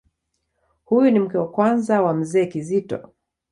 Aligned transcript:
Huyu 0.85 1.11
ni 1.11 1.19
mke 1.19 1.37
wa 1.37 1.51
kwanza 1.51 2.01
wa 2.01 2.13
Mzee 2.13 2.45
Kizito. 2.45 3.13